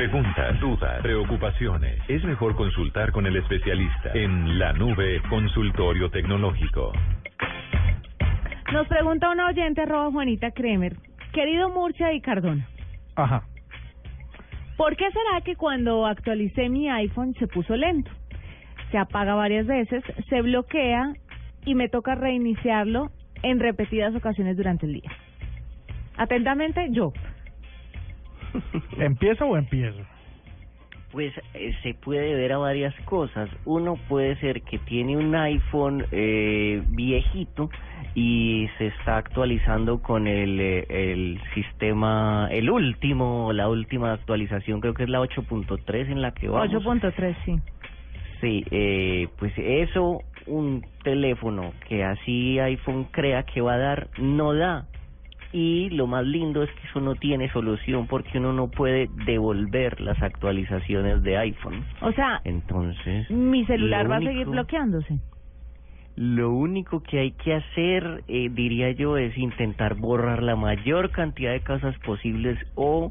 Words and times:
Preguntas, 0.00 0.58
dudas, 0.60 1.02
preocupaciones. 1.02 2.00
Es 2.08 2.24
mejor 2.24 2.56
consultar 2.56 3.12
con 3.12 3.26
el 3.26 3.36
especialista 3.36 4.12
en 4.14 4.58
la 4.58 4.72
nube 4.72 5.20
consultorio 5.28 6.08
tecnológico. 6.10 6.90
Nos 8.72 8.88
pregunta 8.88 9.28
una 9.28 9.48
oyente 9.48 9.82
arroba 9.82 10.10
Juanita 10.10 10.52
Kremer. 10.52 10.96
Querido 11.34 11.68
Murcia 11.68 12.14
y 12.14 12.22
Cardona, 12.22 12.66
Ajá. 13.14 13.42
¿por 14.78 14.96
qué 14.96 15.04
será 15.10 15.42
que 15.44 15.56
cuando 15.56 16.06
actualicé 16.06 16.70
mi 16.70 16.88
iPhone 16.88 17.34
se 17.34 17.46
puso 17.46 17.76
lento? 17.76 18.10
Se 18.92 18.96
apaga 18.96 19.34
varias 19.34 19.66
veces, 19.66 20.02
se 20.30 20.40
bloquea 20.40 21.12
y 21.66 21.74
me 21.74 21.90
toca 21.90 22.14
reiniciarlo 22.14 23.10
en 23.42 23.60
repetidas 23.60 24.14
ocasiones 24.14 24.56
durante 24.56 24.86
el 24.86 24.94
día. 24.94 25.12
Atentamente, 26.16 26.88
yo. 26.90 27.12
¿Empiezo 28.98 29.46
o 29.46 29.56
empiezo? 29.56 29.98
Pues 31.12 31.32
eh, 31.54 31.74
se 31.82 31.94
puede 31.94 32.34
ver 32.34 32.52
a 32.52 32.58
varias 32.58 32.94
cosas. 33.04 33.50
Uno 33.64 33.96
puede 34.08 34.36
ser 34.36 34.62
que 34.62 34.78
tiene 34.78 35.16
un 35.16 35.34
iPhone 35.34 36.06
eh, 36.12 36.82
viejito 36.88 37.68
y 38.14 38.68
se 38.78 38.88
está 38.88 39.16
actualizando 39.16 40.00
con 40.00 40.28
el, 40.28 40.60
eh, 40.60 40.86
el 40.88 41.40
sistema, 41.54 42.48
el 42.52 42.70
último, 42.70 43.52
la 43.52 43.68
última 43.68 44.12
actualización, 44.12 44.80
creo 44.80 44.94
que 44.94 45.02
es 45.02 45.08
la 45.08 45.20
8.3 45.20 46.12
en 46.12 46.22
la 46.22 46.32
que 46.32 46.48
vamos. 46.48 46.84
8.3, 46.84 47.36
sí. 47.44 47.60
Sí, 48.40 48.64
eh, 48.70 49.28
pues 49.38 49.52
eso, 49.56 50.22
un 50.46 50.84
teléfono 51.02 51.72
que 51.88 52.04
así 52.04 52.58
iPhone 52.58 53.04
crea 53.10 53.42
que 53.42 53.60
va 53.60 53.74
a 53.74 53.78
dar, 53.78 54.08
no 54.18 54.54
da. 54.54 54.86
Y 55.52 55.90
lo 55.90 56.06
más 56.06 56.24
lindo 56.24 56.62
es 56.62 56.70
que 56.70 56.86
eso 56.86 57.00
no 57.00 57.16
tiene 57.16 57.50
solución 57.50 58.06
porque 58.06 58.38
uno 58.38 58.52
no 58.52 58.68
puede 58.68 59.08
devolver 59.26 60.00
las 60.00 60.20
actualizaciones 60.22 61.22
de 61.22 61.36
iPhone. 61.38 61.84
O 62.02 62.12
sea, 62.12 62.40
Entonces, 62.44 63.28
mi 63.30 63.64
celular 63.66 64.10
va 64.10 64.16
a 64.16 64.20
seguir 64.20 64.46
bloqueándose. 64.46 65.18
Lo 66.16 66.52
único 66.52 67.02
que 67.02 67.18
hay 67.18 67.30
que 67.32 67.54
hacer, 67.54 68.24
eh, 68.28 68.50
diría 68.52 68.90
yo, 68.90 69.16
es 69.16 69.36
intentar 69.38 69.94
borrar 69.94 70.42
la 70.42 70.54
mayor 70.54 71.10
cantidad 71.10 71.52
de 71.52 71.60
cosas 71.60 71.96
posibles 72.00 72.58
o 72.74 73.10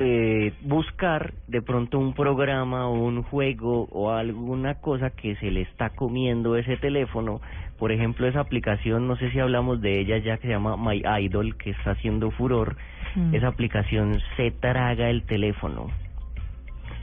eh, 0.00 0.52
buscar 0.62 1.32
de 1.48 1.62
pronto 1.62 1.98
un 1.98 2.12
programa 2.14 2.88
o 2.88 2.92
un 2.94 3.22
juego 3.22 3.84
o 3.90 4.10
alguna 4.12 4.74
cosa 4.76 5.10
que 5.10 5.36
se 5.36 5.50
le 5.50 5.62
está 5.62 5.90
comiendo 5.90 6.56
ese 6.56 6.76
teléfono. 6.76 7.40
Por 7.78 7.92
ejemplo, 7.92 8.26
esa 8.26 8.40
aplicación, 8.40 9.06
no 9.06 9.16
sé 9.16 9.30
si 9.30 9.38
hablamos 9.38 9.80
de 9.80 10.00
ella 10.00 10.18
ya 10.18 10.36
que 10.38 10.46
se 10.48 10.52
llama 10.54 10.76
My 10.76 11.02
Idol, 11.24 11.56
que 11.56 11.70
está 11.70 11.90
haciendo 11.92 12.30
furor. 12.30 12.76
Mm. 13.14 13.34
Esa 13.34 13.48
aplicación 13.48 14.18
se 14.36 14.50
traga 14.50 15.10
el 15.10 15.22
teléfono. 15.24 15.88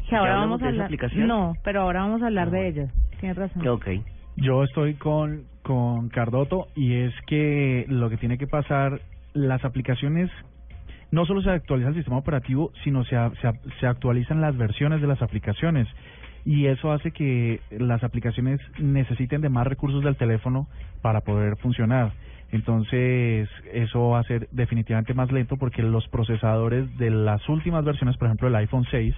Que 0.09 0.15
ahora 0.15 0.33
¿Ya 0.33 0.39
vamos 0.39 0.61
a 0.61 0.67
hablar. 0.67 0.85
aplicación? 0.85 1.27
No, 1.27 1.53
pero 1.63 1.81
ahora 1.81 2.01
vamos 2.01 2.21
a 2.21 2.27
hablar 2.27 2.47
Ah, 2.47 2.51
de 2.51 2.67
ella. 2.67 2.87
Tienes 3.19 3.37
razón. 3.37 3.67
Ok. 3.67 3.87
Yo 4.35 4.63
estoy 4.63 4.95
con, 4.95 5.43
con 5.61 6.09
Cardoto 6.09 6.67
y 6.75 6.93
es 6.95 7.13
que 7.27 7.85
lo 7.87 8.09
que 8.09 8.17
tiene 8.17 8.37
que 8.37 8.47
pasar, 8.47 8.99
las 9.33 9.63
aplicaciones, 9.63 10.29
no 11.13 11.27
solo 11.27 11.43
se 11.43 11.51
actualiza 11.51 11.89
el 11.89 11.95
sistema 11.95 12.17
operativo, 12.17 12.71
sino 12.83 13.03
se, 13.03 13.15
se, 13.39 13.51
se 13.79 13.85
actualizan 13.85 14.41
las 14.41 14.57
versiones 14.57 14.99
de 14.99 15.05
las 15.05 15.21
aplicaciones. 15.21 15.87
Y 16.43 16.65
eso 16.65 16.91
hace 16.91 17.11
que 17.11 17.61
las 17.69 18.03
aplicaciones 18.03 18.59
necesiten 18.79 19.39
de 19.41 19.49
más 19.49 19.67
recursos 19.67 20.03
del 20.03 20.15
teléfono 20.15 20.67
para 21.03 21.21
poder 21.21 21.55
funcionar. 21.57 22.13
Entonces, 22.51 23.47
eso 23.71 24.09
va 24.09 24.21
a 24.21 24.23
ser 24.23 24.47
definitivamente 24.51 25.13
más 25.13 25.31
lento 25.31 25.55
porque 25.57 25.83
los 25.83 26.07
procesadores 26.07 26.97
de 26.97 27.11
las 27.11 27.47
últimas 27.47 27.85
versiones, 27.85 28.17
por 28.17 28.27
ejemplo 28.27 28.47
el 28.47 28.55
iPhone 28.55 28.87
6, 28.89 29.15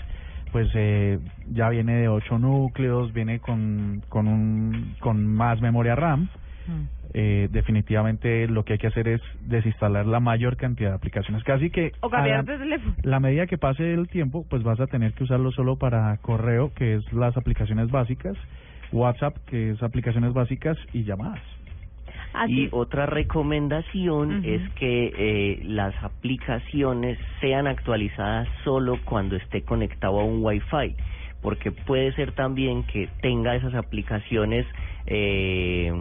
pues 0.51 0.67
eh, 0.73 1.17
ya 1.53 1.69
viene 1.69 1.95
de 1.95 2.09
8 2.09 2.39
núcleos, 2.39 3.13
viene 3.13 3.39
con, 3.39 4.03
con, 4.09 4.27
un, 4.27 4.95
con 4.99 5.25
más 5.25 5.61
memoria 5.61 5.95
RAM. 5.95 6.27
Mm. 6.67 6.83
Eh, 7.17 7.47
definitivamente 7.51 8.47
lo 8.47 8.65
que 8.65 8.73
hay 8.73 8.79
que 8.79 8.87
hacer 8.87 9.07
es 9.07 9.21
desinstalar 9.41 10.05
la 10.05 10.19
mayor 10.19 10.57
cantidad 10.57 10.89
de 10.89 10.95
aplicaciones. 10.95 11.43
Casi 11.45 11.69
que 11.69 11.93
O 12.01 12.09
cambiar 12.09 12.45
la, 12.45 12.51
de 12.53 12.59
teléfono. 12.59 12.95
la 13.03 13.19
medida 13.21 13.47
que 13.47 13.57
pase 13.57 13.93
el 13.93 14.09
tiempo, 14.09 14.45
pues 14.49 14.63
vas 14.63 14.79
a 14.81 14.87
tener 14.87 15.13
que 15.13 15.23
usarlo 15.23 15.51
solo 15.51 15.77
para 15.77 16.17
correo, 16.17 16.73
que 16.73 16.95
es 16.95 17.13
las 17.13 17.37
aplicaciones 17.37 17.89
básicas, 17.89 18.35
WhatsApp, 18.91 19.37
que 19.47 19.71
es 19.71 19.81
aplicaciones 19.81 20.33
básicas 20.33 20.77
y 20.91 21.03
llamadas. 21.05 21.41
Así. 22.33 22.63
Y 22.63 22.69
otra 22.71 23.05
recomendación 23.05 24.43
es 24.43 24.61
que 24.73 25.13
eh, 25.17 25.61
las 25.63 25.95
aplicaciones 26.03 27.17
sean 27.39 27.65
actualizadas 27.65 28.49
solo 28.65 28.99
cuando 29.05 29.37
esté 29.37 29.61
conectado 29.61 30.19
a 30.19 30.25
un 30.25 30.43
Wi-Fi, 30.43 30.95
porque 31.41 31.71
puede 31.71 32.11
ser 32.13 32.33
también 32.33 32.83
que 32.83 33.07
tenga 33.21 33.55
esas 33.55 33.73
aplicaciones 33.73 34.65
eh, 35.07 35.91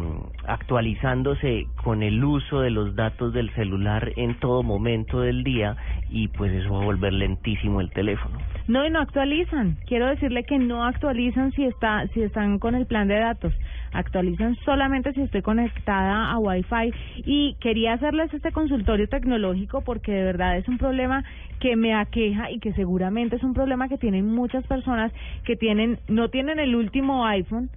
actualizándose 0.46 1.66
con 1.82 2.02
el 2.02 2.22
uso 2.24 2.60
de 2.60 2.70
los 2.70 2.94
datos 2.94 3.32
del 3.32 3.52
celular 3.54 4.12
en 4.16 4.38
todo 4.40 4.62
momento 4.62 5.20
del 5.20 5.44
día 5.44 5.76
y 6.10 6.28
pues 6.28 6.52
eso 6.52 6.72
va 6.72 6.82
a 6.82 6.84
volver 6.84 7.12
lentísimo 7.12 7.80
el 7.80 7.90
teléfono. 7.90 8.38
No, 8.66 8.86
y 8.86 8.90
no 8.90 9.00
actualizan. 9.00 9.76
Quiero 9.86 10.06
decirle 10.06 10.44
que 10.44 10.58
no 10.58 10.84
actualizan 10.84 11.52
si 11.52 11.64
está 11.64 12.06
si 12.08 12.22
están 12.22 12.58
con 12.58 12.74
el 12.74 12.86
plan 12.86 13.08
de 13.08 13.18
datos. 13.18 13.52
Actualizan 13.92 14.56
solamente 14.64 15.12
si 15.12 15.20
estoy 15.20 15.42
conectada 15.42 16.30
a 16.30 16.38
Wi-Fi. 16.38 16.92
Y 17.26 17.54
quería 17.60 17.94
hacerles 17.94 18.32
este 18.32 18.52
consultorio 18.52 19.08
tecnológico 19.08 19.82
porque 19.82 20.12
de 20.12 20.24
verdad 20.24 20.56
es 20.56 20.66
un 20.68 20.78
problema 20.78 21.24
que 21.60 21.76
me 21.76 21.94
aqueja 21.94 22.50
y 22.50 22.58
que 22.58 22.72
seguramente 22.72 23.36
es 23.36 23.42
un 23.42 23.54
problema 23.54 23.88
que 23.88 23.98
tienen 23.98 24.26
muchas 24.34 24.66
personas 24.66 25.12
que 25.44 25.56
tienen 25.56 25.98
no 26.08 26.28
tienen 26.28 26.58
el 26.58 26.74
último 26.74 27.26
iPhone, 27.26 27.70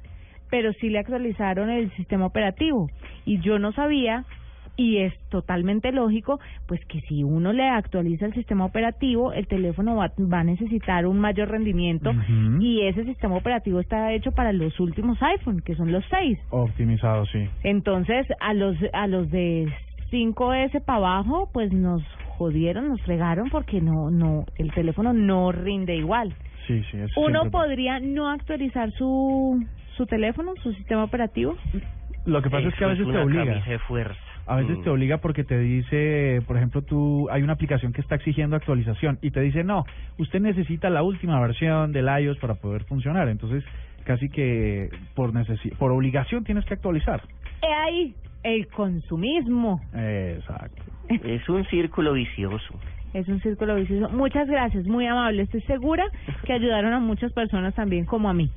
pero 0.50 0.72
sí 0.74 0.90
le 0.90 1.00
actualizaron 1.00 1.69
el 1.69 1.91
sistema 1.96 2.25
operativo. 2.25 2.90
Y 3.25 3.40
yo 3.40 3.59
no 3.59 3.72
sabía 3.74 4.25
y 4.80 4.97
es 4.97 5.13
totalmente 5.30 5.91
lógico, 5.91 6.40
pues 6.68 6.80
que 6.85 7.02
si 7.02 7.24
uno 7.24 7.52
le 7.52 7.68
actualiza 7.68 8.28
el 8.28 8.34
sistema 8.35 8.63
operativo, 8.66 9.34
el 9.34 9.47
teléfono 9.47 9.96
va, 9.96 10.12
va 10.19 10.41
a 10.41 10.44
necesitar 10.44 11.08
un 11.08 11.18
mayor 11.19 11.50
rendimiento 11.50 12.13
y 12.62 12.81
ese 12.81 13.03
sistema 13.06 13.35
operativo 13.38 13.80
está 13.80 14.13
hecho 14.13 14.31
para 14.34 14.53
los 14.53 14.80
últimos 14.80 15.18
iPhone, 15.24 15.62
que 15.62 15.74
son 15.75 15.91
los 15.91 16.06
6. 16.12 16.38
Optimizado, 16.52 17.25
sí. 17.25 17.50
Entonces, 17.64 18.28
a 18.40 18.53
los 18.53 18.78
a 18.94 19.08
los 19.08 19.31
de 19.31 19.68
5S 20.12 20.79
para 20.85 20.97
abajo, 21.00 21.50
pues 21.52 21.74
nos 21.74 22.03
jodieron, 22.38 22.88
nos 22.88 23.02
fregaron 23.02 23.50
porque 23.50 23.81
no 23.81 24.12
no 24.12 24.46
el 24.59 24.72
teléfono 24.74 25.12
no 25.12 25.52
rinde 25.52 25.96
igual. 25.96 26.35
Sí, 26.68 26.84
sí. 26.91 26.97
eso 26.97 27.19
Uno 27.19 27.41
siempre- 27.41 27.50
podría 27.50 28.00
no 28.00 28.29
actualizar 28.29 28.91
su 28.91 29.66
su 29.97 30.06
teléfono, 30.06 30.53
su 30.63 30.72
sistema 30.74 31.03
operativo. 31.03 31.58
Lo 32.25 32.41
que 32.41 32.50
pasa 32.50 32.68
es 32.68 32.75
que 32.75 32.84
a 32.84 32.88
veces 32.88 33.08
te 33.08 33.18
obliga. 33.18 33.62
A 34.50 34.56
veces 34.56 34.78
Mm. 34.78 34.84
te 34.84 34.90
obliga 34.90 35.18
porque 35.18 35.44
te 35.44 35.59
dice, 35.59 36.41
por 36.47 36.56
ejemplo, 36.56 36.81
tú 36.81 37.28
hay 37.30 37.44
una 37.44 37.53
aplicación 37.53 37.91
que 37.91 38.00
está 38.00 38.16
exigiendo 38.16 38.56
actualización 38.56 39.18
y 39.22 39.31
te 39.31 39.41
dice, 39.41 39.66
no, 39.66 39.84
usted 40.18 40.40
necesita 40.40 40.90
la 40.90 41.03
última 41.03 41.38
versión 41.41 41.91
del 41.91 42.08
iOS 42.08 42.38
para 42.38 42.56
poder 42.56 42.85
funcionar. 42.85 43.28
Entonces, 43.28 43.66
casi 44.06 44.30
que 44.30 44.90
por 45.16 45.34
necesi 45.34 45.69
por 45.72 45.91
obligación 45.91 46.46
tienes 46.46 46.64
que 46.64 46.75
actualizar. 46.75 47.22
He 47.62 47.74
ahí 47.74 48.16
el 48.44 48.68
consumismo. 48.68 49.81
Exacto. 49.94 50.81
Es 51.09 51.47
un 51.50 51.66
círculo 51.66 52.14
vicioso. 52.14 52.74
Es 53.14 53.28
un 53.28 53.41
círculo 53.41 53.75
vicioso. 53.75 54.09
Muchas 54.14 54.47
gracias, 54.47 54.85
muy 54.85 55.06
amable. 55.08 55.44
Estoy 55.44 55.62
segura 55.62 56.06
que 56.46 56.53
ayudaron 56.53 56.94
a 56.94 57.00
muchas 57.00 57.34
personas 57.34 57.74
también 57.75 58.06
como 58.06 58.29
a 58.29 58.34
mí. 58.34 58.50